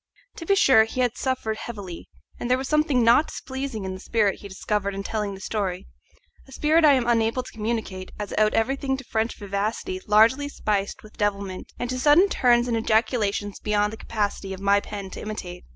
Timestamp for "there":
2.49-2.57